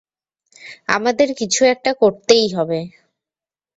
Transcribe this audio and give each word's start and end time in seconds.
আমাদের 0.87 1.29
কিছু 1.37 1.61
একটা 1.65 1.91
করতেই 1.93 2.47
হবে। 2.53 2.79